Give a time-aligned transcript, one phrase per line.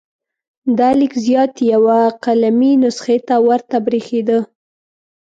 [0.77, 4.39] دا لیک زیات یوه قلمي نسخه ته ورته بریښېده.